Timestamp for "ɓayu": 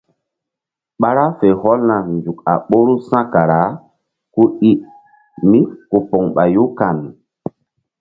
6.35-6.63